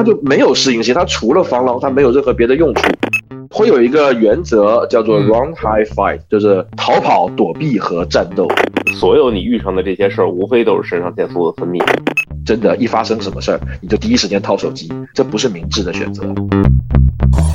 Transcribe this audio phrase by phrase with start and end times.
[0.00, 2.90] 它就没有适应性，它除了防狼，它没有任何别的用处。
[3.50, 8.48] 会有一个原则叫做 run, hide, fight，就是逃跑、躲避和战斗。
[8.98, 11.78] 所有你遇上的这些事儿，无非都是肾上腺素的分泌。
[12.46, 16.24] 真的，一发生什么事儿，你就第一时间掏手机，这不是明智的选择。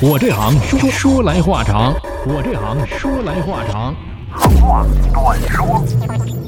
[0.00, 1.92] 我这行说说来话长，
[2.28, 3.92] 我这行说来话长。
[4.38, 6.45] 长话短说。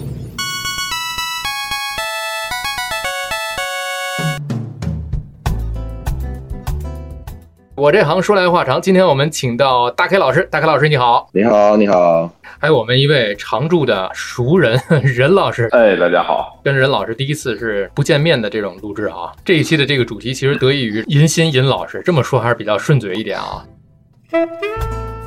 [7.79, 12.29] 我这行说来话长，今天我们请到大 K 老师，大 K 老师你好，你好，你好，
[12.59, 23.65] 还有我们一位常驻的熟人 任老师，哎，大家好，跟任老师第一次是不见面的这种录制啊，这一期的这个主题其实得益于银心银老师，这么说还是比较顺嘴一点啊。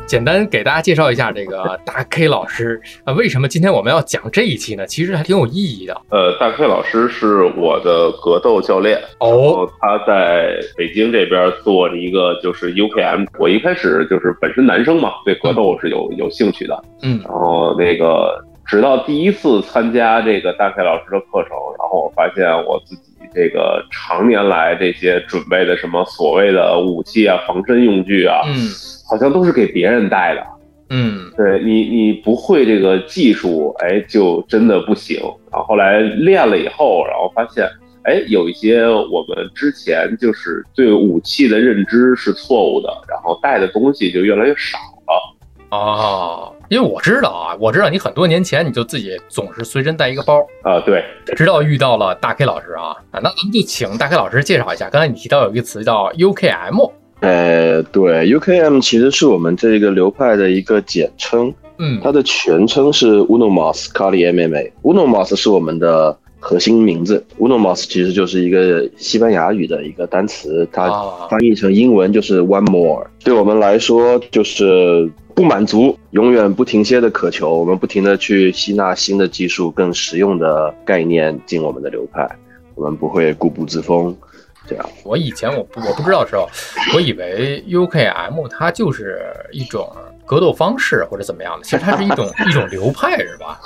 [0.08, 4.86] 简单给大家介绍一下这个 大 K 老师啊，为什么今天我们要讲这一期呢？
[4.86, 6.02] 其实还挺有意义的。
[6.10, 13.26] 呃，大 K 老师是我的格斗教练哦，他在北京这边做了一个就是 UKM。
[13.40, 28.70] 我一开始就是本身男生嘛，对格斗是有有兴趣的，嗯，然后那个直到第一次参加这个大 K 老师的课程，然后我发现我自己这个常年来这些准备的什么所谓的武器啊、防身用具啊，嗯。
[29.12, 30.48] 好像都是给别人带的，
[30.90, 35.20] 嗯，对你，你不会这个技术，哎，就真的不行。
[35.52, 37.68] 然后后来练了以后，然后发现，
[38.04, 45.78] 哎，有一些我们之前就是对武器的认知是错误的，然后带的东西就越来越少了。
[45.78, 51.04] 哦，因为我知道啊，我知道你很多年前你就自己总是随身带一个包啊，对，
[51.36, 54.90] 直到遇到了大 K 老师啊，那咱们就请大 K 老师介绍一下。
[54.90, 56.92] 刚才你提到有一个词叫 UKM。
[57.22, 64.72] 呃，对，UKM 其实是我们这个流派的一个简称，嗯，它的全称是 Unomos Kali MMA。
[64.82, 70.90] Unomos 是我们的核心名字，Unomos 其实就是一个西班牙语的一个单词，它
[71.30, 73.06] 翻译成英文就是 One More。
[73.24, 82.28] 对我们来说，就是不满足，永远不停歇的渴求，我们不停的去吸纳新的技术、更实用的概念进我们的流派，
[82.74, 84.18] 我们不会固步自封。
[84.68, 86.48] 这样，我以前我不我不知道的时候，
[86.96, 89.20] 我以为 UKM 它就是
[89.52, 89.90] 一种
[90.26, 93.60] 格斗方式或者怎么样的，其实它是一种 一种流派，是吧？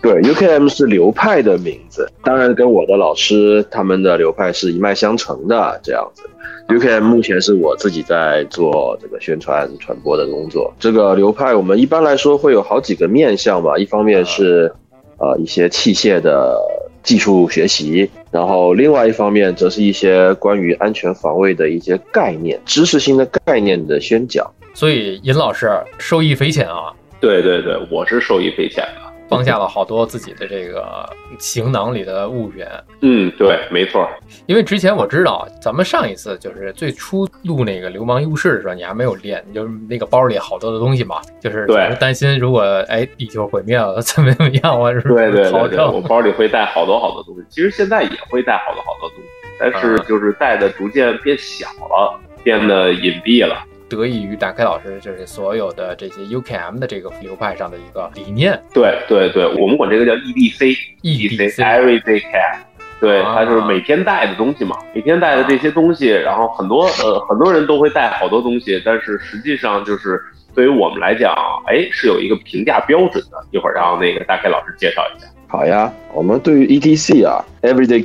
[0.00, 5.80] 对，UKM 是流派的名字，当然跟我的老师他们的流派是一脉相承的。
[5.82, 6.22] 这样子
[6.68, 10.72] ，UKM 目前是我自己在做这个宣传传播的工作。
[10.78, 14.72] 这个流派我们一般来说会有好几个面向吧，一方面是
[15.18, 16.56] 呃一些器械的。
[17.04, 24.46] 技术学习，然后另外一方面则是一些关于安全防卫的一些概念、知识性的概念的宣讲。
[24.74, 26.92] 所以尹老师受益匪浅啊！
[27.20, 29.07] 对对对，我是受益匪浅的。
[29.28, 31.08] 放下了好多自己的这个
[31.38, 32.64] 行囊里的物品。
[33.02, 34.08] 嗯，对，没错。
[34.46, 47.42] 因为之前我知道，咱们上一次就是最初录那个流氓优势的时候，你还没有练，就是那个包里好多的东西嘛，就是对担心如果哎地球毁灭了怎么怎么样，我是对对对对，我包里会带好多好多东西。
[47.48, 49.28] 其实现在也会带好多好多东西，
[49.60, 53.62] 但是就是带的逐渐变小了，变得隐蔽了。
[53.88, 58.58] 得益于大开老师，就是所有的这些 UKM 的这个流派上的一个理念。
[58.72, 62.58] 对对对，我们管这个叫 EDC，EDC Everyday Care。
[63.00, 70.20] 对，它就是每天带的东西嘛，每天带的这些东西，然后很多呃很多人都会带好多东西，但是实际上就是
[70.52, 71.32] 对于我们来讲，
[71.66, 73.38] 哎，是有一个评价标准的。
[73.52, 75.26] 一会儿让那个大开老师介绍一下。
[75.46, 78.04] 好呀，我们对于 EDC 啊，Everyday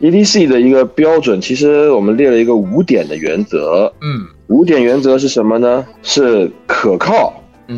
[0.00, 3.92] Carry，EDC 的一个标准，其实我们列了一个五点的原则。
[4.00, 4.26] 嗯。
[4.48, 5.86] 五点原则是什么呢？
[6.02, 7.32] 是可靠、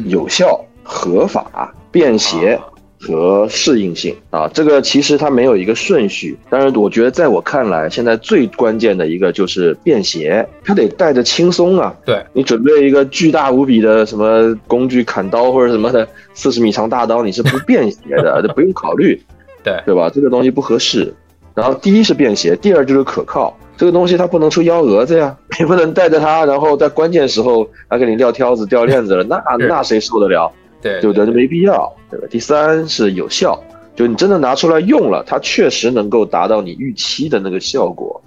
[0.06, 2.59] 有效、合法、便携
[2.99, 4.49] 和适应性啊。
[4.55, 11.94] 这个其实它没有一个顺序，但是我觉得在我看来，现在最关键的一个就是便携，它得带着轻松啊。
[12.06, 19.21] 对你准备一个巨大无比的什么工具，砍刀或者什么的四十米长大刀，你是不便携的， 这不用考虑，
[19.62, 20.09] 对对吧？
[20.09, 21.12] 这个东西不合适。
[21.54, 23.56] 然后第一是便携，第二就是可靠。
[23.76, 30.50] 这个东西它不能出幺蛾子呀， 你不能带着它，然后在关键时候它给你撂挑子、掉链子了，那那谁受得了？
[30.81, 31.26] 对对不对？
[31.26, 32.26] 没必要，对吧？
[32.31, 33.58] 第三是有效，
[33.96, 38.20] 就你真的拿出来用了，它确实能够达到你预期的那个效果。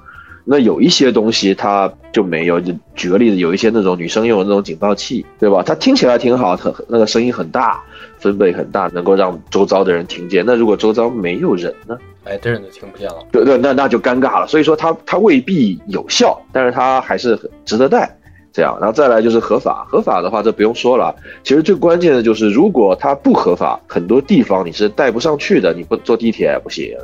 [0.46, 5.64] 那有一些东西它就没有，就举个例子，有一些那种女生用的那种警报器，对吧？
[5.66, 7.84] 它听起来挺好，很那个声音很大，
[8.20, 10.44] 分贝很大，能够让周遭的人听见。
[10.46, 11.98] 那如果周遭没有人呢？
[12.26, 13.18] 哎，这人就听不见了。
[13.32, 14.48] 对对，那那就尴尬了。
[14.48, 18.16] 所以说它它未必有效，但是它还是很值得带。
[18.54, 21.14] 这样，然后再来就是合法，合法的话这不用说了。
[21.44, 25.74] 其实最关键的就是，如果它不合法，很多地方你是带不上去的。
[25.74, 26.96] 你不坐地铁不行，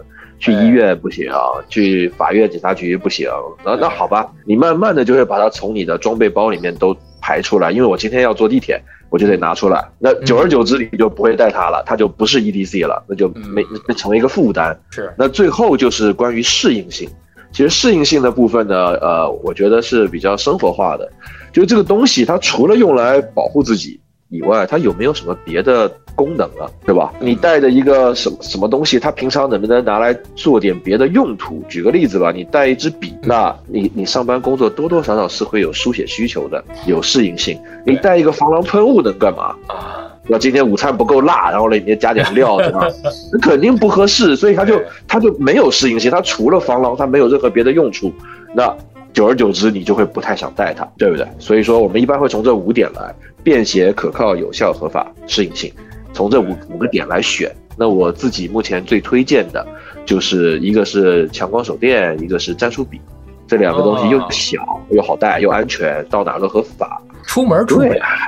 [0.42, 1.32] 去医院不行，
[1.70, 3.30] 去法院、警察局不行。
[3.64, 7.72] 那那好吧，你慢慢的就会把它从你的装备包里面都排出来。
[7.72, 9.88] 因为我今天要坐地铁，我就得拿出来。
[10.00, 14.76] 那久而久之，你就不会带它了，它就不是 EDC 了，那就没那成为一个负担。
[14.90, 15.14] 是。
[15.16, 17.08] 那最后就是关于适应性。
[17.52, 21.08] 其实适应性的部分呢，呃，我觉得是比较生活化的。
[21.54, 24.00] 就是这个东西，它除了用来保护自己
[24.30, 26.70] 以外，它有没有什么别的功能啊？
[26.86, 27.14] 对吧？
[27.20, 31.64] 你带的一个什么什么东西，它平常能不能拿来做点别的用途？
[31.70, 37.60] 举个例子吧，你带一支笔，那你你上班工作多多少少是会有书写需求的，有适应性。
[37.86, 40.08] 你带一个防狼喷雾能干嘛啊？
[40.28, 42.88] 那今天午餐不够辣，然后里面加点料，对吧？
[43.34, 48.14] 那肯定不合适，所以它就它就没有适应性，它除了防狼，它没有任何别的用处。
[48.54, 48.74] 那
[49.14, 51.28] 久而久之，你就会不太想带它，对不对？
[51.40, 53.14] 所以说，我们一般会从这五点来：
[53.44, 55.74] 便携、可靠、有效、合法、适应性，
[56.14, 57.52] 从这五五个点来选。
[57.78, 59.66] 那我自己目前最推荐的，
[60.06, 63.00] 就是一个是强光手电，一个是战术笔，
[63.48, 67.02] 这两个东西又小又好带又安全，到哪都合法。
[67.26, 67.82] 出门出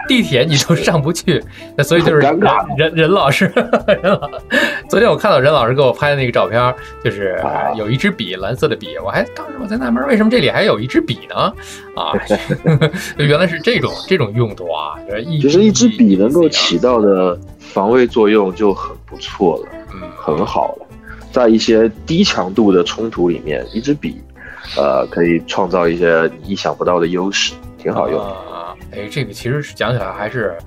[0.08, 1.44] 地铁你都上不去，
[1.76, 2.40] 那所以就是任
[2.94, 3.52] 任老师，
[4.02, 4.30] 任老。
[4.90, 6.74] 昨天我看到任老师给我拍的那个照片，
[7.04, 7.42] 就是
[7.76, 8.98] 有一支笔，蓝色的笔。
[9.04, 11.54] 我还当时我在纳闷，为什么这里还有一支笔呢？
[11.96, 12.14] 啊，
[13.18, 14.96] 原来是这种这种用途啊！
[15.42, 20.86] 就是一支笔能够起到的防卫作用就很不错了，嗯，很好了。
[21.32, 24.22] 在一些低强度的冲突里面，一支笔，
[24.78, 28.20] 呃，可以创造一些意想不到的优势，挺好用。
[28.96, 30.58] 哎，这个其实是讲起来还是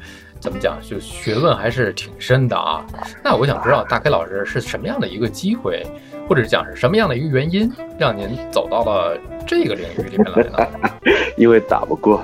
[0.40, 2.84] 怎么讲，就学问还是挺深的啊。
[3.22, 5.82] 那我想知道大 K 老师是什么样的一个机会，
[6.28, 10.90] 或者是讲是什么样的一个原因，让您走到了这个领域里面来呢？
[11.36, 12.22] 因为打不过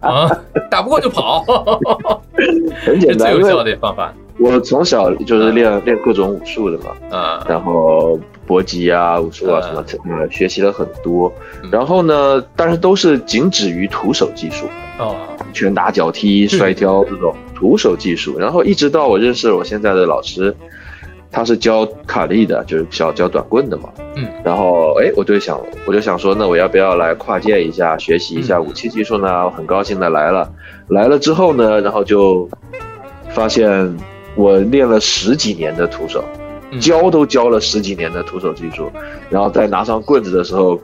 [0.00, 0.28] 啊，
[0.70, 1.44] 打不过就跑，
[2.84, 4.12] 很简单， 最有效的方法。
[4.38, 9.84] 我从小就是练练各种武术的嘛，啊，然后搏击啊、武术啊什么，
[10.16, 11.32] 呃，学习了很多。
[11.70, 14.66] 然后呢，但是都是仅止于徒手技术。
[14.98, 15.16] 哦，
[15.52, 20.54] 拳打脚踢、摔跤这种徒手技术，然后一直到我认识我现在的老师，
[21.32, 23.88] 他是教卡利的，就是教教短棍的嘛。
[24.14, 29.44] 嗯，然后哎，我就想，我就想说，那我要不要来跨界一下，学习一下武器技术呢？
[29.44, 30.48] 我很高兴的来了，
[30.86, 32.48] 来了之后呢，然后就
[33.30, 33.96] 发现
[34.36, 36.22] 我练了十几年的徒手，
[36.80, 38.90] 教都教了十几年的徒手技术，
[39.30, 40.78] 然后再拿上棍子的时候，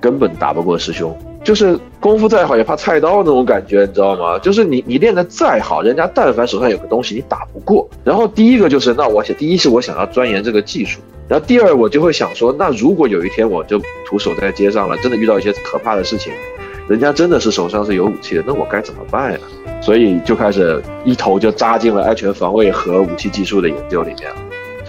[0.00, 1.16] 根本打不过师兄。
[1.42, 4.38] 就是功夫再好也怕菜刀那种感觉，你知道吗？
[4.40, 7.88] 就是你你练得再好，人家但凡手上有个东西你打不过。
[8.04, 16.30] 然后第一个就是那我想，第一是我想要钻研这个技术，然后第二我就会想说，那如果有一天我就徒手在街上了，真的遇到一些可怕的事情，
[16.86, 19.38] 人家真的是手上是有武器的，那我该怎么办呀？
[19.80, 24.30] 所以就开始一头就扎进了安全防卫和武器技术的研究里面，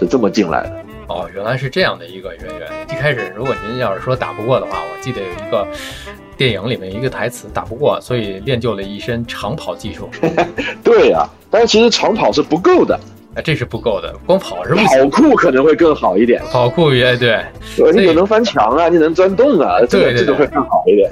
[0.02, 0.84] 是这么进来的。
[1.08, 2.68] 哦，原来是这样的一个渊源。
[2.90, 5.66] 一开始如果您要是说打不过的话，我记得有一个。
[6.34, 10.08] 电影里面一个台词打不过，所以练就了一身长跑技术。
[10.82, 12.98] 对呀，但是其实长跑是不够的，
[13.34, 16.42] 哎，这是不够的，光跑是不跑酷可能会更好一点。
[16.50, 17.40] 跑酷也对，
[17.94, 21.10] 你能翻墙啊，你能钻洞啊，对，这个会更好一点。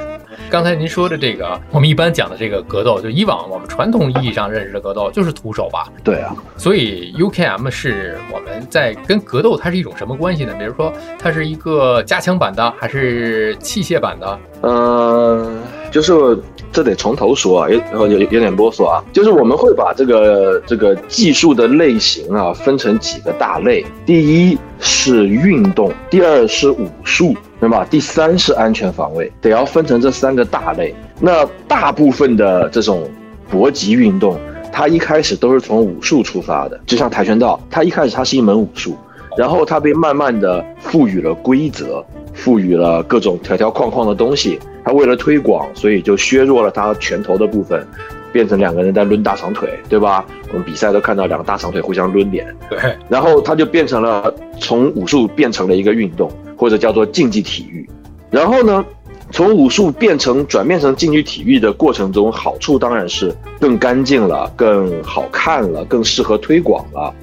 [0.51, 5.87] 刚才您说的这个，我们一般讲的这个格斗，就以往我们传统意义上认识的格斗，就是徒手吧？
[6.03, 6.35] 对啊。
[6.57, 10.53] 所以 UKM 是我们在跟格斗，它是一种什么关系呢？
[10.59, 14.39] 比如说，它是一个加强版的，还是器械版的？
[14.63, 16.37] 嗯，就是
[16.73, 19.03] 这得从头说啊，有有有点啰嗦啊。
[19.13, 27.35] 就是我们会把这个这个技术的类型啊分成几个大类，第一是运动，第二是武术。
[27.61, 27.87] 对吧？
[27.91, 30.95] 第三是安全防卫，得要分成这三个大类。
[31.21, 33.07] 那大部分的这种
[33.51, 34.41] 搏击运动，
[34.73, 38.97] 它一开始都是从武术出发的，就像跆拳道，它一开始它是一门武术，
[39.37, 42.03] 然后它被慢慢的赋予了规则，
[42.41, 44.59] 赋予了各种条条框框的东西。
[44.85, 47.87] 他为了推广，所以就削弱了他拳头的部分，
[48.33, 50.25] 变成两个人在抡大长腿，对吧？
[50.51, 52.47] 我们比赛都看到两个大长腿互相抡脸。
[52.69, 52.79] 对，
[53.09, 56.31] 然后他就变成了从武术变成了一个运动。
[56.61, 57.89] 或者叫做竞技体育，
[58.31, 58.85] 然后呢，
[59.31, 67.15] 从武术变成转变成竞技体育的过程中，好处当然是更干净了、更好看了、更适合推广了，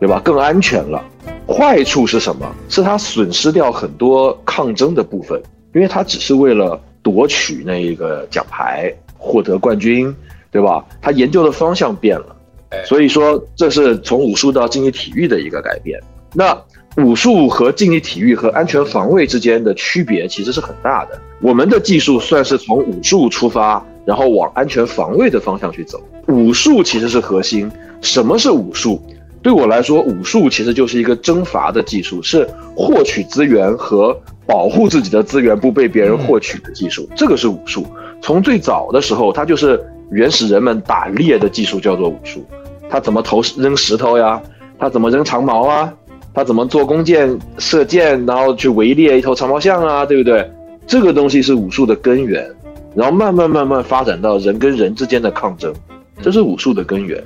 [0.00, 0.20] 对吧？
[0.24, 1.00] 更安全了。
[1.46, 2.46] 坏处是什么？
[2.68, 5.40] 是它损失掉很多抗争的部分，
[5.74, 10.14] 因为它只是为了夺取那一个奖牌、获得冠军，
[10.50, 10.84] 对吧？
[11.00, 12.36] 他研究的方向变了，
[12.84, 16.00] 所以说这是从武术到竞技体育的一个改变。
[16.34, 16.56] 那。
[16.96, 21.16] 武术和竞技体育和安全防卫之间的区别其实是很大的。
[21.40, 26.02] 我们的技术算是从武术出发，然后往安全防卫的方向去走。
[26.26, 27.70] 武术其实是核心。
[28.02, 29.00] 什么是武术？
[29.42, 34.14] 对我来说，武术其实就是一个征伐的技术，是获取资源和
[34.46, 37.08] 保护自己的资源不被别人获取的技术。
[37.16, 37.86] 这个是武术。
[38.20, 42.44] 从最早的时候，它就是原始人们打猎的技术，叫做武术。
[42.90, 44.40] 他怎么投扔石头呀？
[44.78, 45.92] 他怎么扔长矛啊？
[46.34, 50.04] 他怎么做弓箭、射箭，然后去围猎一头长毛象啊？
[50.04, 50.50] 对不对？
[50.86, 52.46] 这个东西是武术的根源。
[52.94, 55.72] 然后慢慢慢慢发展到人跟人之间的抗争，
[56.20, 57.22] 这是武术的根源。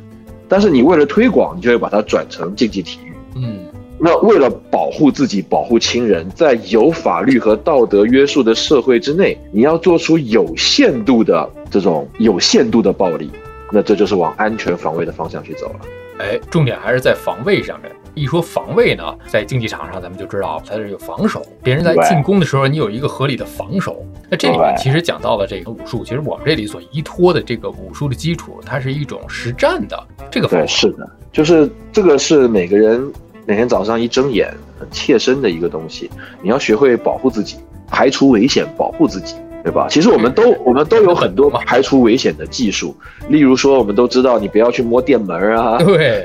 [0.49, 3.13] 但是你为了推广，你就会把它转成竞技体育。
[3.37, 3.65] 嗯，
[3.99, 13.31] 那为了保护自己、保护亲人，在有法律和道德约束的社会之内，你要做出有限度的这种有限度的暴力，
[13.73, 15.81] 那这就是往安全防卫的方向去走了。
[16.19, 17.91] 哎，重点还是在防卫上面。
[18.15, 24.05] 一说防卫呢，在竞技场上咱们就知道它是有防守，别人在进攻的时候，你有一个合理的防守。
[24.31, 30.49] 那这里面其实讲到了这个武术，其实我们这里所依托的这个武术的基础，它是一种实战的这个。
[30.49, 33.13] 对，是的，就是这个是每个人
[33.47, 37.57] 每天早上一睁眼很切身的一个东西，你要学会保护自己，
[37.91, 39.35] 排除危险，保护自己。
[39.65, 39.87] 对吧？
[39.89, 42.95] 其实我们都我们都有很多 排除危险的技术，
[43.31, 46.23] 例如说，我们都知道你不要去摸电门啊，对，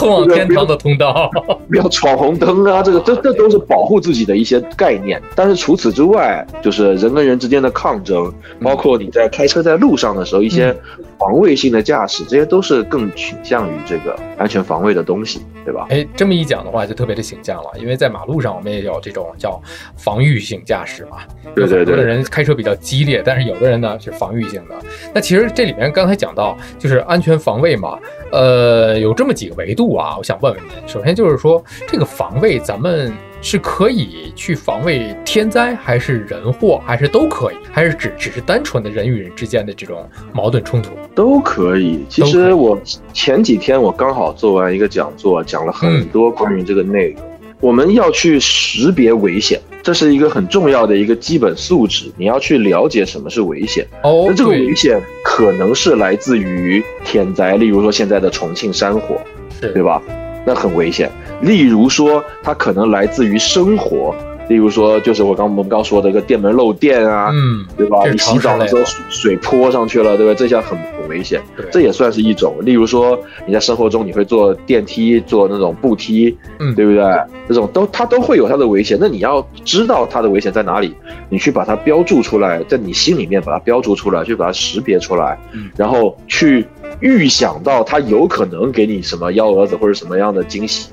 [0.00, 1.30] 通往天堂的通道，
[1.68, 5.20] 不要闯红灯啊，这个这这都是保护自己的一些概念。
[5.36, 10.74] 但是除此之外，就是人跟人之间的抗争，包括你在开车在路上的时候一些
[11.18, 15.86] 防卫性的驾驶，这些都是更倾向于这个安全防卫的东西，对吧？
[15.90, 19.60] 哎，这么一讲的话，就特别的形象了，因为在马路上我们也有这种叫
[19.96, 21.18] 防御性驾驶嘛，
[21.54, 22.70] 对对对，有的人开车比较。
[22.80, 24.74] 激烈，但是有的人呢是防御性的。
[25.12, 27.98] 那其实这里面刚才讲到就是安全防卫嘛，
[28.32, 30.16] 呃，有这么几个维度啊。
[30.18, 42.04] 我想问问您，首先就是说这个防卫，咱们是可以去防卫天灾，还是人祸，还是都可以，还是只只是单纯的人与人之间的这种矛盾冲突都可以。
[42.08, 42.78] 其实我
[43.12, 47.22] 前几天我刚好做完一个讲座，讲了很多关于这个内容。
[47.60, 49.60] 我们要去识别危险。
[49.82, 53.86] 这是一个很重要的一个基本素质，你要去了解什么是危险。
[54.02, 59.16] 哦，那这个危险可能是来自于天灾，例如说现在的重庆山火，
[59.60, 60.02] 对吧？
[60.46, 61.10] 那很危险。
[61.42, 64.14] 例如说，它可能来自于生活。
[64.50, 67.98] 例如说，就是我刚我们刚说的一个电门漏电啊，嗯，对吧？
[68.10, 70.34] 你洗澡的时候水泼上去了，对吧？
[70.34, 71.40] 这下很很危险，
[71.70, 72.56] 这也算是一种。
[72.62, 73.16] 例如说，
[73.46, 77.04] 你在生活中你会坐电梯、坐那种步梯，嗯，对不对？
[77.46, 78.98] 这种都它都会有它的危险。
[79.00, 80.96] 那你要知道它的危险在哪里，
[81.28, 86.66] 你去把它标注出来，在你心里面把它标注出来，去把它识别出来，嗯，然后去
[86.98, 90.90] 预想到它有可能给你什么幺蛾子或者什么样的惊喜。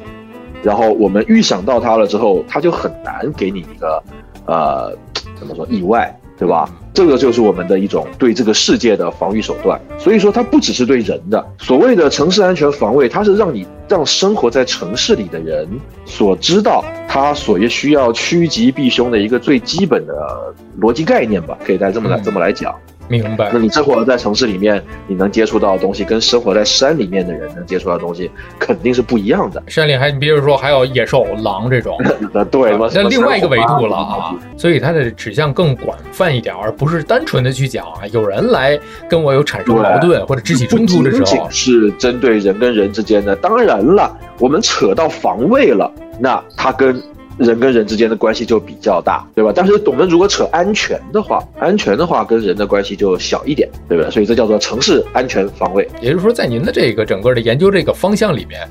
[0.68, 4.04] 然后我们预想到它了之后，它就很难给你一个，
[4.46, 4.94] 呃，
[5.40, 6.70] 怎么说意外，对吧？
[6.94, 9.80] 这个就是我们的一种对这个世界的防御手段。
[9.98, 15.66] 所以说，它不只是对人的所谓的城市安全防卫，它是让你让生活在城市里的人
[16.04, 22.76] 所知道他所需要趋吉避凶的一个最基本的逻辑概念吧，可以再这么来这么来讲。
[23.08, 23.50] 明白。
[23.54, 29.62] 那你生活在城市里面，你能接触到的东西，跟生活在山里面的人能接触到的东西， 肯定是不一样的。
[29.68, 31.98] 山里还，你比如说还有野兽、狼这种，
[32.52, 34.36] 对，那另外一个维度了啊。
[34.58, 43.36] 所以它的指向更广泛一点，而不是单纯的去讲啊，有人来跟我有产生矛盾或者肢体冲突的时候，是针对人跟人之间的。
[43.36, 47.02] 当然了，我们扯到防卫了，那它跟。
[47.38, 49.52] 人跟人之间的关系就比较大，对吧？
[49.56, 54.12] 但是我们如果扯安全的话，安全的话跟人的关系就小一点，对不对？
[54.12, 55.88] 所以这叫做城市安全防卫。
[56.02, 58.68] 也就是说，在您的这个整个的研究这个方向里面，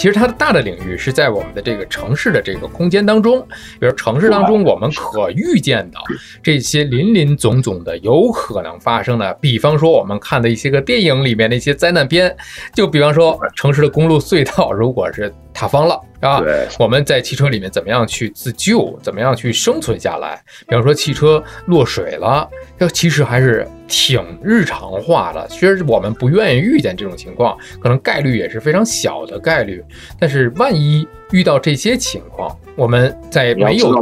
[0.00, 3.46] 其实它的大的领域是在我们的这个城市的这个空间当中，
[3.78, 5.98] 比如城市当中我们可预见的
[6.42, 12.34] 这些林林总总的有可能发生的，比方说我们看的一些个电影里面的一些灾难片，
[12.72, 16.00] 就比方说城市的公路隧道如果是塌方了。
[16.20, 16.42] 啊，
[16.78, 20.38] 我们在汽车里面怎么样去自救，怎么样去生存下来？
[20.66, 25.46] 比方说汽车落水了，要其实还是挺日常化的。
[25.48, 29.84] 其实我们不愿意遇见这种情况，可能概率也是非常小的概率。
[30.18, 33.92] 但是万一遇到这些情况，我们在没有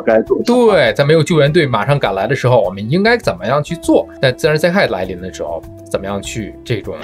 [0.44, 4.06] 对在没有救援队马上赶来的时候，我们应该怎么样去做？
[4.20, 6.94] 在自然灾害来临的时候，怎么样去这种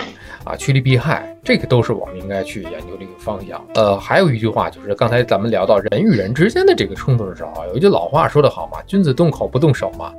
[0.45, 1.34] 啊趋利避害？
[1.45, 3.63] 这个都是我们应该去研究的一个方向。
[3.75, 10.11] 呃，还有一句话就是，刚才咱们聊到人与人之间的这个冲突的时候，有一句老话说得好嘛，“君子动口不动手”嘛。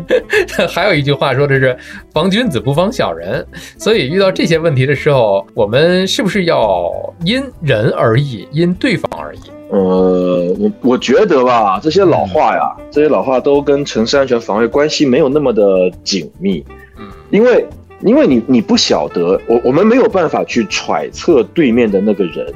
[0.68, 1.74] 还有一句话说的是
[2.12, 3.44] “防君子不防小人”。
[3.78, 6.92] 所以遇到这些问题的时候，我们是不是要
[7.24, 9.40] 因人而异，因对方而异？
[9.70, 16.62] 呃，我我觉得吧，这些老话呀，这些老话都跟城市安全防卫关系没有那么的紧密。
[16.98, 17.66] 嗯，因为。
[18.00, 22.54] 因为你你不晓得，我我们没有办法去揣测对面的那个人，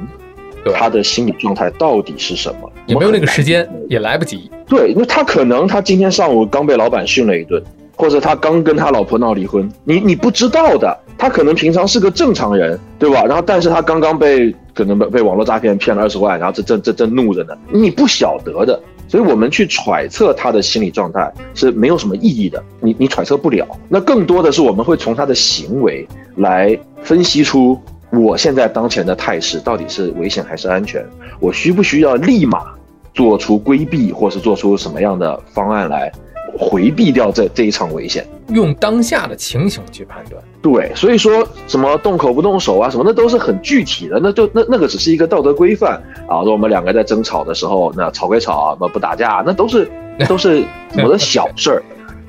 [0.73, 4.49] 他的心理状态到底是什么，也没有那个时间，也来不及。
[4.67, 7.61] 对，因为他可能他今天上午刚被老板训了一顿，
[7.95, 10.97] 或者他刚跟他老婆闹离婚，你你不知道的。
[11.15, 13.23] 他可能平常是个正常人，对吧？
[13.23, 18.77] 然后，但是他刚刚被可能被被网络诈骗骗了二十万，然后这这这正怒着呢，你不晓得的。
[19.13, 23.63] 所以我们去揣测他的心理状态是没有什么意义的，你你揣测不了。
[23.87, 27.79] 那更多的是我们会从他的行为来分析出
[28.11, 31.05] 我现在当前的态势到底是危险还是安全，
[31.39, 32.73] 我需不需要立马
[33.13, 36.11] 做出规避，或是做出什么样的方案来。
[36.57, 40.41] 回避掉这这一场危险，用当下的情形去判断。
[40.61, 46.43] 对，所以说什么动口不动手啊，什么那都是很具体的，那就那那个只是一个道德规范啊。
[46.43, 49.91] 说我们两个在争吵的时候，那吵归吵，不不打架，那都是
[50.27, 50.63] 都是
[51.03, 51.83] 我的小事儿。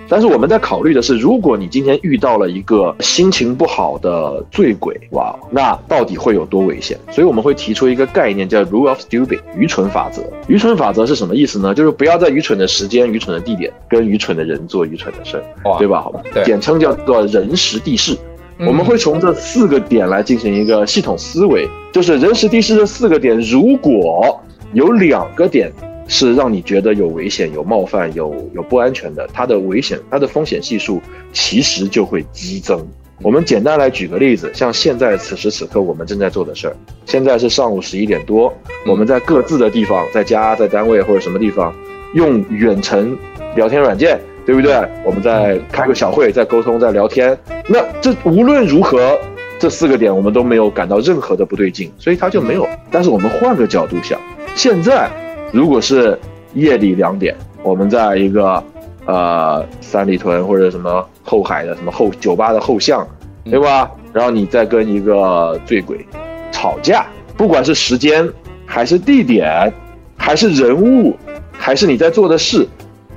[0.08, 6.99] 但是我们在考虑的是，如果你今天遇到了一个心情不好的醉鬼，哇，那到底会有多危险？
[7.11, 10.23] 所以我们会提出一个概念，叫 rule of stupid，愚蠢法则。
[10.46, 11.75] 愚蠢法则是什么意思呢？
[11.75, 16.00] 就是不要在愚蠢的时间、愚蠢的地点跟愚蠢的人做愚蠢的事儿，对吧？
[16.02, 18.16] 好吧，简称叫做人时地势。
[18.61, 24.40] 我们会从这四个点来进行一个系统思维，就是人时地势这四个点，如果
[24.73, 25.73] 有两个点。
[26.06, 31.00] 是让你觉得有危险、有冒犯、有有不安全的，它的危险、它的风险系数
[31.32, 32.87] 其实就会激增。
[33.23, 38.52] 我们简单来举个例子，像现在此时此刻我们正在做的事儿，现在是上午十一点多，
[38.87, 41.73] 我们在各自的地方，在家、在单位或者什么地方，
[42.14, 43.16] 用远程
[43.54, 44.75] 聊天软件，对不对？
[45.04, 47.38] 我们在开个小会，在沟通，在聊天。
[47.68, 49.16] 那这无论如何，
[49.61, 52.68] 这四个点我们都没有感到任何的不对劲，所以它就没有。
[52.90, 54.20] 但是我们换个角度想，
[54.54, 55.08] 现在。
[55.54, 56.18] 如果是
[56.54, 57.32] 夜里两点，
[57.62, 58.61] 我们在一个
[59.06, 63.06] 呃三里屯或者什么后海的什么后酒吧的后巷，
[63.44, 63.88] 对吧？
[64.12, 66.04] 然后你再跟一个醉鬼
[66.50, 67.06] 吵架，
[67.37, 68.28] 不管是时间
[68.66, 69.73] 还是地点，
[70.16, 71.16] 还是人物，
[71.52, 72.66] 还是你在做的事，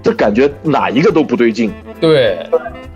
[0.03, 1.71] 这感觉哪一个都不对劲。
[1.99, 2.37] 对，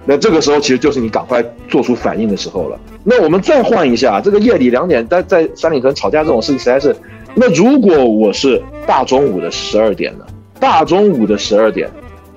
[0.05, 2.79] 那这个时候其实就是你赶快做出反应的时候了。
[3.03, 6.95] 那我们再换一下，这个夜里两点在在三里屯吵架这种事情实在是。
[7.33, 10.25] 那如果我是大中午的十二点呢？
[10.59, 11.89] 大中午的十二点，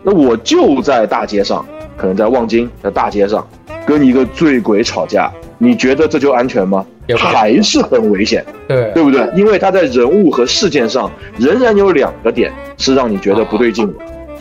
[0.03, 1.65] 那我就在大街上，
[1.97, 3.47] 可能在望京的大街上，
[3.85, 6.87] 跟一个醉鬼吵架，你觉得这就安全吗？
[7.19, 9.29] 还是很危险，对对不对？
[9.37, 13.95] 因为他在人物和事件上仍然有两个点是让你觉得不对劲的，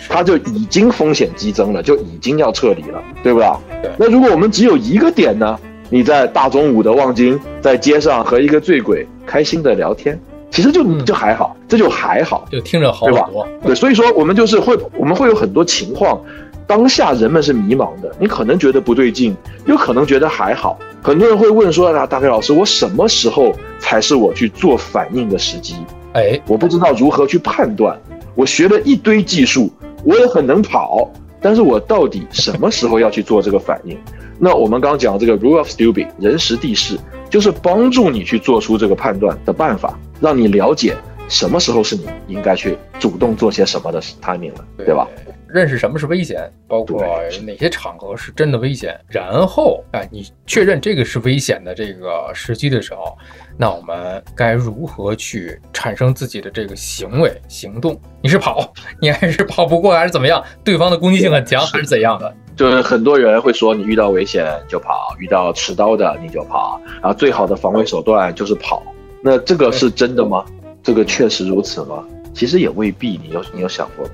[0.07, 3.91] 他就已经风险激增了，就已经要撤离了，对不对？
[3.97, 5.59] 那如果我们只有一个点呢？
[5.89, 10.19] 你在大中午的望京，在街上和一个醉鬼开心的聊天。
[10.53, 13.47] 其实就就还好，这就还好，就听着好很多。
[13.63, 16.21] 对，所以说我们就是会，我们会有很多情况，
[16.67, 19.35] 当下人们是迷茫的，你可能觉得不对劲，
[19.65, 20.77] 有可能觉得还好。
[21.01, 25.75] 很多人会问说啊，大飞老师，我什么时候才是我去做反应的时机？
[26.13, 27.99] 哎，我不知道如何去判断。
[28.35, 29.71] 我学了一堆技术，
[30.03, 31.09] 我也很能跑，
[31.41, 33.97] 但是我到底什么时候要去做这个反应？
[34.37, 36.95] 那我们刚刚讲这个 rule of stupid，人时地势，
[37.33, 39.97] 就是帮助你去做出这个判断的办法。
[40.21, 40.95] 让你了解
[41.27, 45.07] 什么时候是你应该去主动做些什么的 timing 了，对吧？
[45.53, 47.05] 认识什么是危险，包括
[47.45, 53.15] 哪些场合是真的危险，然后哎，你确认这个是危险的这个时机的时候，
[53.55, 57.95] 那我们该如何去产生自己的这个行为行动？
[58.19, 60.43] 你是跑，你还是跑不过，还是怎么样？
[60.63, 62.35] 对方的攻击性很强，还是怎样的？
[62.55, 68.81] 就是很多人会说，你遇到危险就跑，遇到持刀的你就跑，然后最好的防卫手段就是跑。
[69.21, 70.43] 那这个是真的吗？
[70.81, 72.03] 这个确实如此吗？
[72.33, 73.19] 其实也未必。
[73.23, 74.11] 你有你有想过吗？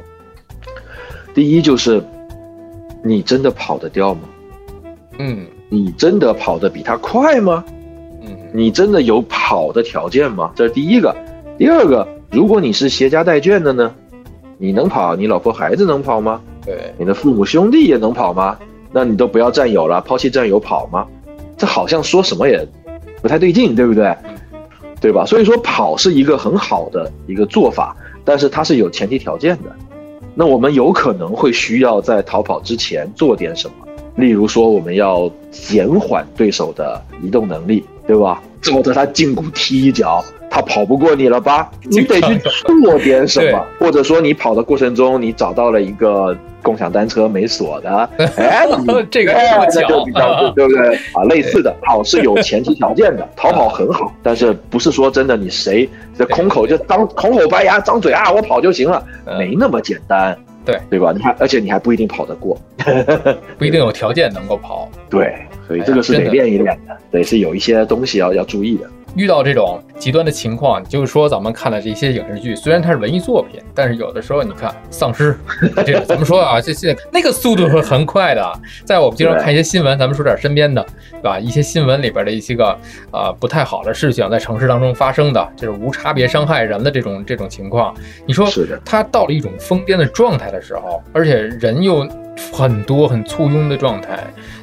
[1.34, 2.04] 第一就是，
[3.04, 4.22] 你真的跑得掉吗？
[5.20, 7.64] 嗯，你真的跑得比他快吗？
[8.22, 10.52] 嗯，你真的有跑的条件吗？
[10.56, 11.16] 这是第一个。
[11.58, 13.94] 第二个，如果你是携家带眷的呢？
[14.58, 15.16] 你能跑？
[15.16, 16.42] 你老婆孩子能跑吗？
[16.66, 18.58] 对，你的父母兄弟也能跑吗？
[18.92, 21.06] 那你都不要战友了，抛弃战友跑吗？
[21.58, 22.68] 这好像说什么也
[23.22, 24.16] 不太对劲，对不对？
[25.00, 25.26] 对吧？
[25.26, 29.76] 所以说跑是一个很好的一个做法，但是它是有前提条件的。
[30.40, 33.74] 那我们有可能会需要在逃跑之前做点什么，
[34.16, 38.42] 例如说我们要减缓对手的移动能力，对吧？
[38.62, 40.24] 照着他胫骨踢一脚。
[40.50, 41.70] 他跑不过你了吧？
[41.84, 42.38] 你得去
[42.82, 48.66] 做点什么，或者说你跑的过程中，你找到了一个共享单车没锁的， 哎，
[49.10, 51.24] 这个那就比较 对不对啊？
[51.30, 59.04] 类似的跑是有前提条件的， 逃跑很好，但是不是说真的你谁这空口就张空口白牙张嘴啊，我跑就行了，
[59.38, 60.38] 没那么简单。
[60.66, 61.14] 对对吧？
[61.16, 62.56] 你还而且你还不一定跑得过，
[63.58, 64.88] 不一定有条件能够跑。
[65.10, 65.34] 对，
[65.66, 68.88] 所以这个是得练一练的，得是有一些东西要要注意的。
[69.16, 75.38] 遇到这种极端的情况，就是说咱们看的这些影视剧，虽然它是文艺作品，但是有的时候你看丧尸，
[75.86, 76.62] 这个怎么说啊？
[76.62, 78.60] 这这那个速度会很快的。
[78.86, 81.40] 在我们经常看一些新闻，咱们说点身边的，对吧？
[81.40, 82.78] 一些新闻里边的一些个
[83.12, 87.94] 呃不太好的事情，在城市当中发生的，就是无差别伤害人的这种这种情况。
[88.26, 88.48] 你说
[88.86, 92.08] 他到了一种疯癫的状态的时候，而且人又
[92.54, 94.20] 很多很簇拥的状态，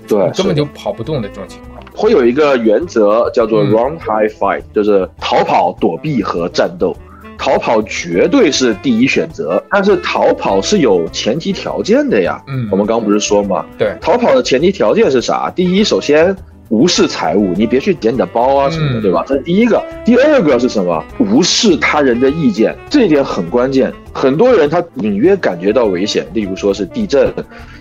[0.08, 1.75] 对，根本就跑不动的这种情况。
[1.96, 6.94] 会有一个原则叫做 run high fight，就是逃跑、躲避和战斗。
[7.38, 12.42] 逃跑绝对是第一选择，但是逃跑是有前提条件的呀。
[12.48, 13.64] 嗯，我们刚不是说嘛？
[13.78, 15.50] 对，逃跑的前提条件是啥？
[15.54, 16.34] 第一，首先
[16.68, 19.24] 无视财物，你别去捡你的包啊什么的，对吧？
[19.26, 19.82] 这是第一个。
[20.04, 21.04] 第二个是什么？
[21.18, 23.92] 无视他人的意见，这一点很关键。
[24.12, 27.32] 很多人他隐约感觉到危险，例如说是地震，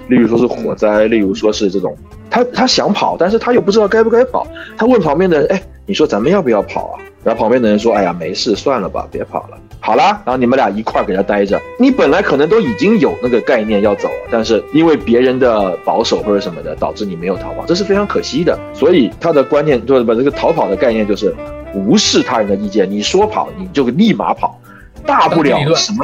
[0.07, 1.95] 例如说是火灾，例如说是这种，
[2.29, 4.45] 他他想跑，但是他又不知道该不该跑。
[4.77, 7.01] 他问旁边的人，哎，你说咱们要不要跑啊？
[7.23, 9.57] 然后旁边的人说，哎呀，没事，算了吧，别跑了。
[9.85, 11.61] 好啦，然后你们俩一块儿给他待着。
[11.77, 18.57] 你本来可能都已经有那个概念要走了，但是因为别人的保守或者什么的，导致你没有逃跑，这是非常可惜的。
[18.73, 21.31] 所以他的观念就是把这个逃跑的概念就是
[21.75, 24.59] 无视他人的意见，你说跑你就立马跑，
[25.05, 26.03] 大不了什么。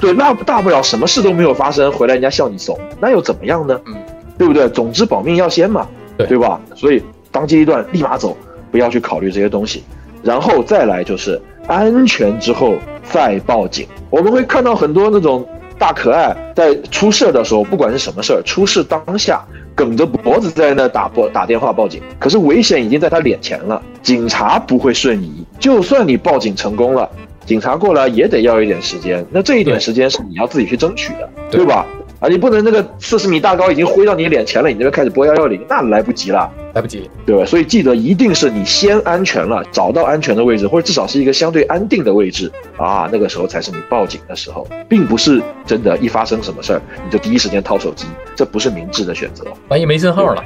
[0.00, 3.78] 对，那大不了什么事都没有发生，回来人家笑你怂，那又怎么样呢？
[3.88, 3.94] 嗯，
[4.38, 4.66] 对不对？
[4.70, 6.58] 总之保命要先嘛，对对吧？
[6.74, 8.34] 所以当机立断，立马走，
[8.70, 9.84] 不要去考虑这些东西，
[10.22, 13.86] 然后再来就是安全之后再报警。
[14.10, 15.46] 我们会看到很多那种
[15.78, 19.42] 大可爱在出事的时候，不管是什么事儿，出事当下
[19.74, 27.08] 梗着脖子在那打拨打电话报警，可是危险已经在他脸前了，警察不会瞬移，就算你报警成功了。
[27.44, 31.84] 警察过来也得要一点时间，那这一点时间是你要自己去争取的，对吧？
[32.22, 37.44] 啊，你不能那个四十米大高已经挥到你脸前了，你这边开始拨幺幺零，那来不及了，来不及，对吧？
[37.44, 48.06] 所以记得一定是你先安全了，找到安全的位置，或者至少是一个相对安定的位置啊，那个时候才是你报警的时候，并不是真的，一发生什么事儿你就第一时间掏手机，
[48.36, 49.44] 这不是明智的选择。
[49.66, 50.44] 万一没信号了，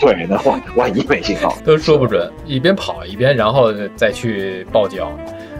[0.00, 5.00] 对，那万万一没信号，都说不准，一边跑一边然后再去报警。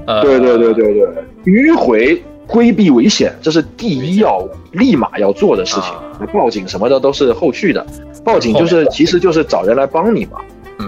[0.07, 1.07] 呃对对对对对，
[1.45, 5.93] 迂回规避危险，这是第一要立马要做的事情。
[6.33, 7.85] 报警什么的都是后续的，
[8.25, 10.39] 报警就是其实就是找人来帮你嘛。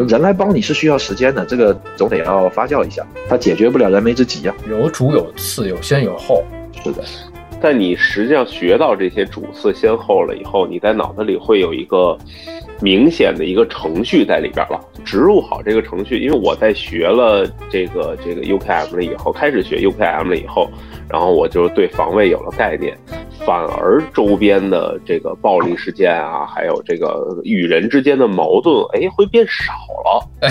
[0.08, 4.54] 人来帮你是需要时间的，这个总得要发酵一下，它解决不了燃眉之急呀。
[4.68, 6.42] 有主有次，有先有后。
[6.84, 7.02] 是的，
[7.60, 12.18] 但你实际上学到这些主次先后了以后，你在脑子里会有一个。
[12.82, 20.68] 明显的一个程序在里边了，植入好这个程序，因为我在学了这个这个 UKM 了以后，开始学 UKM 了以后，
[21.08, 22.96] 然后我就对防卫有了概念，
[23.46, 29.72] 反而周边的这个暴力事件啊，还有这个与人之间的矛盾，哎，会变少
[30.04, 30.28] 了。
[30.40, 30.50] 哎，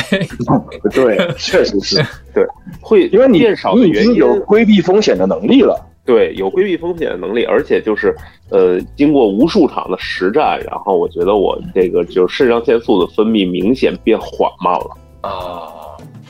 [0.91, 2.45] 对， 确实是，对，
[2.81, 5.79] 会因为你变少的原因有规避风险的能力了。
[6.05, 8.15] 对，有规避风险的能力，而且就是，
[8.51, 15.73] 呃，经过无数场的实战，然后我觉得我这个就是肾上腺素的分泌明显变缓慢了啊。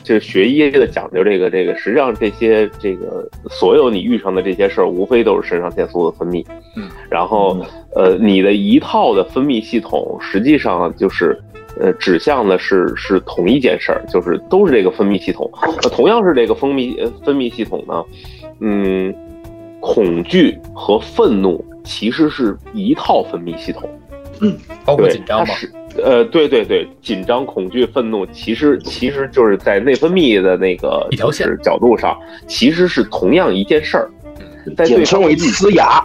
[0.06, 6.46] 就是学医的讲究，这个这个，实际上这些这个所有你遇上的这些事儿，无非都是肾上腺素的分泌。
[6.76, 7.58] 嗯，然后
[7.92, 11.36] 呃，你的一套的分泌系统，实际上就是
[11.80, 15.50] 呃，指向的是是同一件事儿，就是都是这个分泌系统。
[15.82, 18.04] 那同样是这个分泌分泌系统呢，
[18.60, 19.12] 嗯。
[19.78, 23.88] 恐惧和愤怒其实是一套分泌系统，
[24.40, 25.54] 嗯，包括紧张吗？
[26.02, 34.10] 呃，对对对，紧张、恐惧、愤怒，其实其实就是在内分泌的那个一条线角度上，其实是同样一件事儿。
[34.84, 36.04] 简称为呲牙。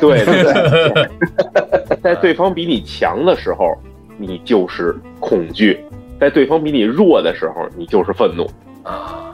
[0.00, 3.72] 对对对， 在对方比你强的时候，
[4.16, 5.76] 你就是恐惧；
[6.20, 8.48] 在对方比你弱的时候，你就是愤怒
[8.82, 9.30] 啊。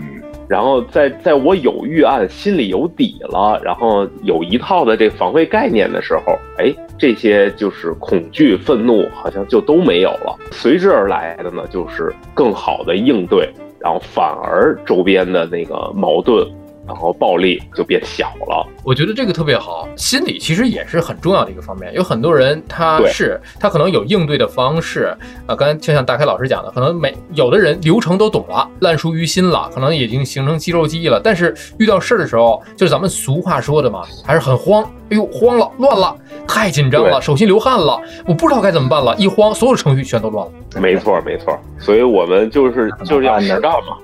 [0.49, 10.39] 然后在在我有预案、心里有底了，然后有一套的这防卫概念的时候，哎，这些就是恐惧、愤怒，好像就都没有了。
[10.53, 13.49] 随之而来的呢，就是更好的应对，
[13.81, 16.47] 然后反而周边的那个矛盾。
[16.87, 18.67] 然后暴力就变小了。
[18.85, 21.93] 我觉得这个特别好，心理其实也是很重要的一个方面。
[21.95, 25.17] 有很多人他是他可能有应对的方式
[25.47, 31.21] 啊，刚才就像大开老师讲的，可能每有的人流程都懂了，烂熟于心了，可能已经形成肌肉记忆了。
[31.23, 34.85] 但是遇到事儿的时候，就是咱们俗话说的嘛，还是很慌。
[35.11, 36.17] 哎呦，慌了，乱了，
[36.49, 39.15] 太紧张了，手心流汗了，我不知道该怎么办了。
[39.17, 40.53] 一慌，所有程序全都乱了。
[40.81, 41.59] 没错，没错。
[41.79, 43.99] 所以我们就是就是要实战嘛，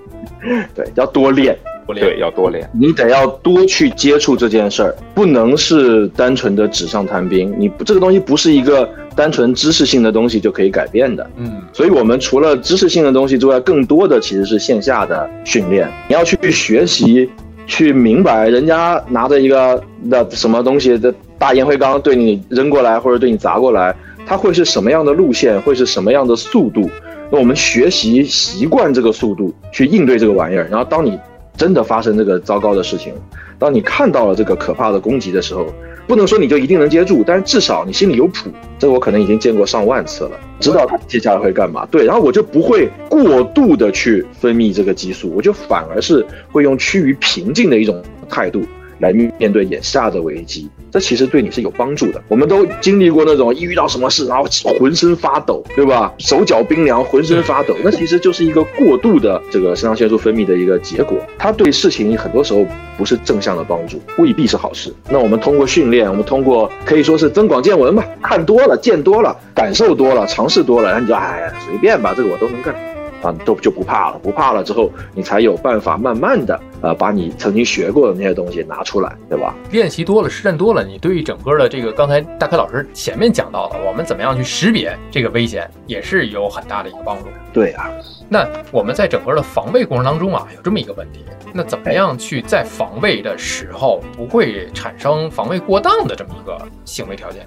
[0.74, 1.58] 对，要多练。
[1.94, 2.68] 对，要多练。
[2.72, 7.54] 你得要多去接触这件事儿，不能是单纯的纸上谈兵。
[7.58, 11.28] 你这个东西不是一个单纯知识性的东西就可以改变的。
[11.36, 15.90] 嗯，所以我们除了知识性的东西之外，更多的其实是线下的训练。
[16.08, 17.28] 你要去学习，
[17.66, 23.94] 去明白人家拿着一个那什么东西的大烟灰缸对你扔过来或者对你砸过来，
[24.26, 26.88] 它会是什么样的路线，会是什么样的速度。
[27.32, 31.16] 那我们学习习惯这个速度去应对这个玩意儿，然后当你
[31.60, 33.12] 真的发生这个糟糕的事情，
[33.58, 35.66] 当你看到了这个可怕的攻击的时候，
[36.06, 38.48] 不能说你就一定能接住，但是至少你心里有谱。
[38.78, 41.86] 这我可能已经见过上万次了，知道他接下来会干嘛。
[41.90, 48.62] 对，然后我就不会过度的去分泌这个激素，我就反而是会用趋于平静的一种态度。
[49.00, 52.22] 来面对眼下的危机，这其实对你是有帮助的。
[52.28, 54.44] 我们都经历过那种一遇到什么事，然后
[54.78, 56.12] 浑身发抖，对吧？
[56.18, 61.18] 手脚冰凉，浑身发抖，那其实就是一个过度的这个肾上腺素分泌的一个结果。
[61.38, 62.64] 它对事情很多时候
[62.96, 64.92] 不是正向的帮助，未必是好事。
[65.08, 72.74] 那我们通过训练，我们通过可以说是增广见闻吧，看多了，见多了，感受多了，尝试多了，然后你就哎呀，随便吧，这个我都能干。
[73.22, 79.54] 啊，都就不怕了，不怕了之后，你才有办法慢慢的，呃，把你曾经学过的那些东西拿出来，对吧？
[79.70, 87.24] 练习多了，实战多了，你对于整个的这个，刚才大开老师前面讲到了，我们怎么样去识别这个危险，也是有很大的一个帮助。
[87.52, 87.90] 对啊，
[88.28, 97.46] 那我们在整个的防卫过程当中啊，有这么一个问题，那怎么样去在防卫的时候不会产生防卫过当的这么一个行为条件？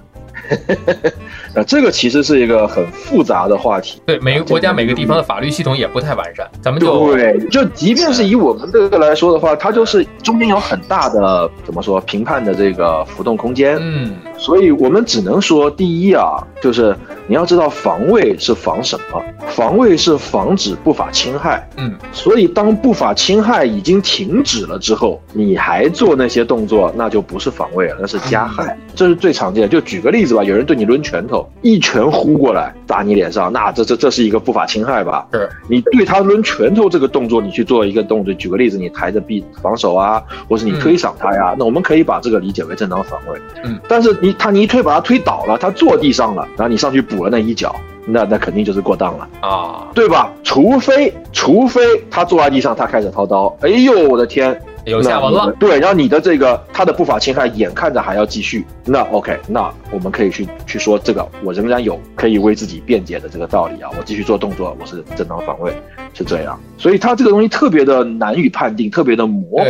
[1.54, 4.00] 那这个其实是一个很复杂的话题。
[4.04, 13.78] 对，每个国家每个地方的法律系统也不太完善，咱们就对，就即便是以我们这个来说的话，它就是中间有很大的怎么说评判的这个浮动空间。
[13.80, 16.94] 嗯，所以我们只能说，第一啊，就是
[17.26, 19.18] 你要知道防卫是防什么？
[19.46, 21.66] 防卫是防止不法侵害。
[21.78, 28.76] 嗯，所以当不法侵害已经停止了之后，你还做那些动作，那就不是防卫了，那是加害。
[28.94, 29.68] 这是最常见的。
[29.68, 35.26] 就举个例子吧，有人对你抡拳头，一拳呼过来打你脸上，那这这这是一个不法侵害吧？
[35.32, 38.34] 是你对他抡拳头这个动作，你去做一个动作。
[38.34, 43.40] 举个例子，你抬着臂防守啊，或是你推搡他呀，那我们可以把这个理解为正当防卫。
[43.64, 47.74] 嗯，但是你他你一推把他推倒了，他坐地上了，然后你上去补了那一脚，
[48.06, 50.32] 那那肯定就是过当了啊，对吧？
[50.42, 54.60] 除非除非他坐在地上，他开始掏刀，哎呦我的天！
[54.86, 65.72] 有下文了，对，然后你的这个他的不法侵害眼看着还要继续，那 OK，那我们可以去去说这个，我仍然有可以为自己辩解的这个道理啊，我继续做动作，我是正当防卫，
[66.12, 69.64] 是这样，所以他这个东西特别的难以判定，特别的模糊。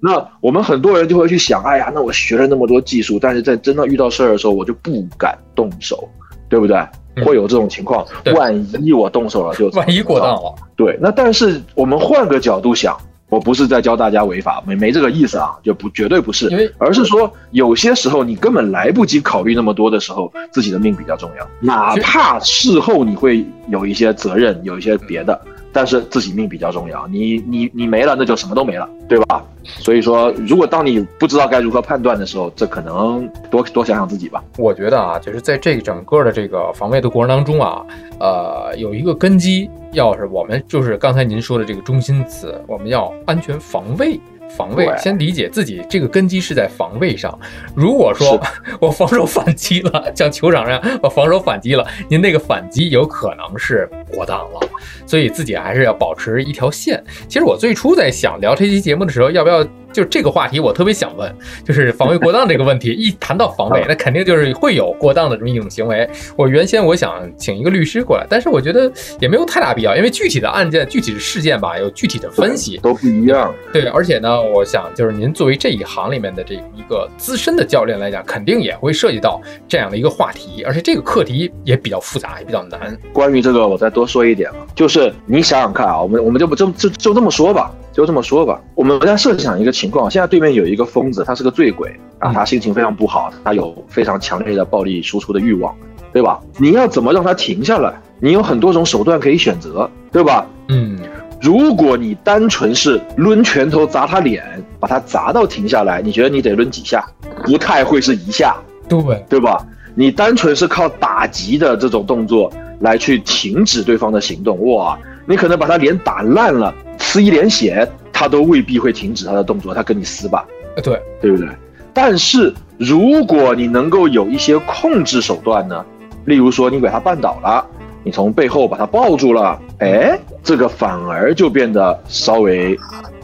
[0.00, 6.08] 那我们很多人就会去想，哎呀，那我学了那么多技术，但是在真的遇到事儿的时候，我就不敢动手，
[6.48, 6.76] 对不对？
[7.24, 10.54] 会有这种情况，万一我动手了，就万一过当了。
[10.74, 12.96] 对，那但是我们换个角度想。
[13.28, 25.40] 我不是在教大家违法，没没这个意思啊，就不绝对不是，而是说有些时候你根本来不及考虑那么多的时候，自己的命比较重要，哪怕事后你会有一些责任，有一些别的。
[25.72, 29.42] 但是自己命比较重要，你你你没了，那就什么都没了，对吧？
[29.64, 34.42] 所以说，如果当你不知道该如何判断的时候，这可能多多想想自己吧。
[34.58, 37.84] 我觉得啊，就是在这个整个的这个防卫的过程当中啊，
[38.18, 44.18] 呃，有一个根基，要是我们就是刚才您说的这个中心词，我们要安全防卫。
[44.56, 47.38] 防卫，先理解自己这个根基是在防卫上。
[47.74, 48.40] 如果说
[48.80, 54.60] 我防守反击了，像球场上我防守反击了，您那个反击有可能是过当了，
[55.06, 57.02] 所以自己还是要保持一条线。
[57.28, 59.66] 其实我最初在想聊这期节目的时候，要不要？
[59.92, 61.32] 就这个话题，我特别想问，
[61.64, 62.92] 就是防卫过当这个问题。
[62.92, 66.08] 一谈到防卫，那肯定就是会有过当的这么一种行为。
[66.36, 73.52] 我原先我想请一个律师过来，但是我觉得也没有太大必要，因为具体的案件、具体的事件吧，有具体的分析都不一样。
[73.72, 82.96] 对，而且呢，我想就是您作为这一行里面的这一个资深的教练来讲，肯定也会涉及到这样的一个话题，而且这个课题也比较复杂，也比较难。
[83.12, 87.72] 关于这个，我再多说一点啊，就是你想想看啊，我们我们就不这么就就这么说吧。
[88.00, 95.76] 就这么说吧，我们再设想一个情况，现在对面有一个疯子，他是个醉鬼啊，他心情非常不好，他有非常强烈的暴力输出的欲望，
[96.10, 96.40] 对吧？
[96.56, 97.92] 你要怎么让他停下来？
[98.18, 100.46] 你有很多种手段可以选择，对吧？
[100.68, 100.98] 嗯，
[101.42, 104.42] 如果你单纯是抡拳头砸他脸，
[104.78, 107.06] 把他砸到停下来，你觉得你得抡几下？
[107.44, 108.56] 不太会是一下，
[108.88, 109.62] 对对吧？
[109.94, 114.98] 你单纯是靠打击的这种动作来去停止对方的行动，哇，
[115.30, 116.74] 你可能把他脸打烂了。
[116.98, 120.44] 呲一脸血，他都未必会停止他的动作，他跟你撕吧，
[120.82, 121.48] 对对不对？
[121.94, 125.84] 但是如果你能够有一些控制手段呢，
[126.24, 127.64] 例如说你给他绊倒了，
[128.02, 132.76] 你从背后把他抱住了，哎，这个反而就变得稍微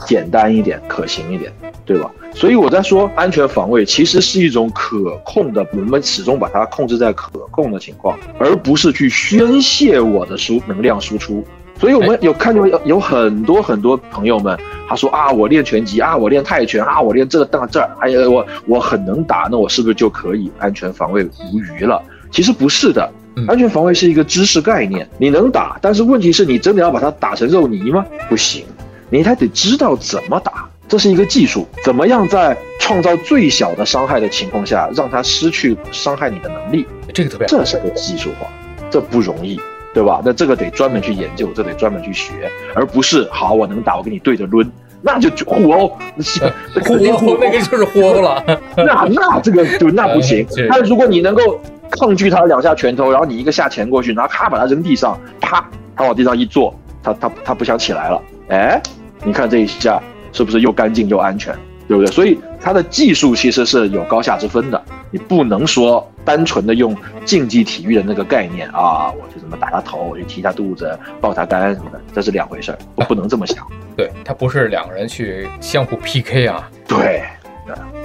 [0.07, 1.53] 简单一点、可行一点，
[1.85, 2.11] 对吧？
[2.35, 11.45] 所以我在说，安全防卫其实是一种可控的，我们始终把它控制在可控的情况，而不是去宣泄我的输能量输出。
[11.79, 14.59] 所以我们有看到有有很多很多朋友们，
[14.89, 22.03] 他说啊，我练拳击啊，我练泰拳啊，我练这个到这儿，哎呀，我我很能打，那我是不是就可以安全防卫无虞了？
[22.31, 23.09] 其实不是的，
[23.47, 28.05] 安全防卫是一个知识概念，你能打，但是问题是你真的要把它打成肉泥吗？
[28.29, 28.65] 不行，
[29.11, 38.47] 你还得知道怎么打，这是一个技术，怎么样在创造最小的伤害的情况下，让他失去伤害你的能力，这个特别，这是个技术化，
[38.91, 39.61] 这不容易。
[39.97, 40.21] 对吧？
[40.23, 45.89] 那这个得专门去研究，这得专门去学，而不是好我能打，我跟你对着抡，那就互殴，
[46.85, 48.45] 互殴那个就是互殴了。
[48.77, 50.47] 那那这个就 那不行。
[50.69, 51.59] 但如果你能够
[51.93, 58.21] 抗拒他两下拳头，然后你一个下潜过去，然后咔把他扔地上，啪他往地上一坐，他他他不想起来了。
[58.49, 58.79] 哎，
[59.25, 59.99] 你看这一下
[60.31, 61.57] 是不是又干净又安全？
[61.88, 62.12] 对不对？
[62.12, 73.66] 所以它的技术其实是有高下之分的，你不能说单纯的用竞技体育的那个概念啊，我就怎么打他头，我就踢他肚子，抱他肝什么的，这是两回事儿，不能这么想。
[73.96, 77.22] 对他不是两个人去相互 PK 啊，对，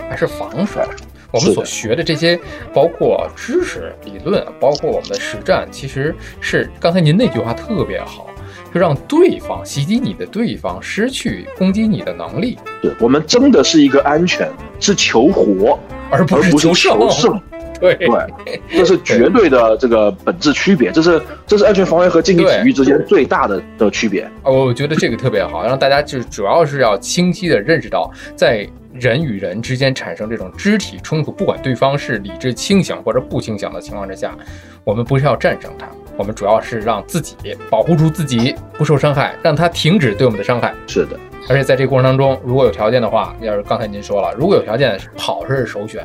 [0.09, 0.79] 还是防守。
[1.31, 2.37] 我们所学的这些，
[2.73, 8.27] 包括知识、理论，包括我们的实战，其实是刚才您那句话特别好。
[8.73, 12.57] 就让对方袭击你的对方失去攻击你的能力。
[12.81, 15.77] 对，我们争的是一个安全，是求活，
[16.09, 17.39] 而不是求胜。
[17.79, 24.29] 对对，这是绝对的这个本质区别，这是这是安全防卫和竞技体育之间最大的的区别。
[24.43, 34.37] 我觉得这个特别好，让大家就主要是要清晰的认识到，在人与人之间产生这种肢体冲突，不管对方是理智清醒或者不清醒的情况之下，
[34.83, 35.87] 我们不是要战胜他。
[36.17, 37.35] 我们主要是让自己
[37.69, 40.73] 保护住自己不受伤害，让它停止对我们的伤害。
[40.87, 41.19] 是的，
[41.49, 46.03] 而且在这个过程当中，如果有条件的话，要是刚才您说了，如果有条件，跑是首选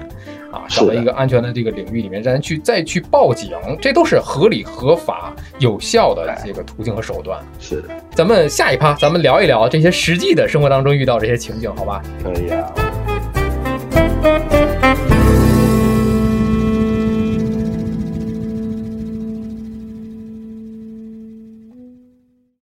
[0.52, 7.38] 啊，找到一个安全的这个领域里面，咱去再去报警，这都是合理、合法、有效的这个途径和手段。
[7.58, 12.02] 是的，咱们下一趴，咱们聊一聊这些实际的生活当中遇到这些情景，好吧？
[12.22, 12.72] 可以啊。